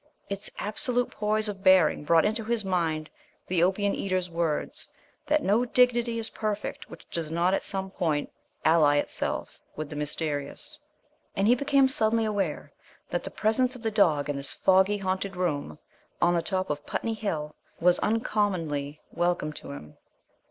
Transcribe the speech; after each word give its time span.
Its 0.31 0.49
absolute 0.57 1.11
poise 1.11 1.47
of 1.47 1.61
bearing 1.63 2.03
brought 2.03 2.25
into 2.25 2.43
his 2.43 2.65
mind 2.65 3.07
the 3.45 3.61
opium 3.61 3.93
eater's 3.93 4.31
words 4.31 4.89
that 5.27 5.43
"no 5.43 5.63
dignity 5.63 6.17
is 6.17 6.31
perfect 6.31 6.89
which 6.89 7.07
does 7.11 7.29
not 7.29 7.53
at 7.53 7.61
some 7.61 7.91
point 7.91 8.31
ally 8.65 8.95
itself 8.97 9.59
with 9.75 9.91
the 9.91 9.95
mysterious"; 9.95 10.79
and 11.35 11.45
he 11.47 11.53
became 11.53 11.87
suddenly 11.87 12.25
aware 12.25 12.73
that 13.11 13.23
the 13.23 13.29
presence 13.29 13.75
of 13.75 13.83
the 13.83 13.91
dog 13.91 14.27
in 14.27 14.35
this 14.35 14.51
foggy, 14.51 14.97
haunted 14.97 15.35
room 15.35 15.77
on 16.19 16.33
the 16.33 16.41
top 16.41 16.71
of 16.71 16.83
Putney 16.87 17.13
Hill 17.13 17.53
was 17.79 17.99
uncommonly 17.99 18.99
welcome 19.11 19.53
to 19.53 19.69
him. 19.69 19.97